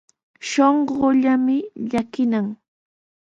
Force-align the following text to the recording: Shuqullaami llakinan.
Shuqullaami 0.49 1.57
llakinan. 1.89 2.47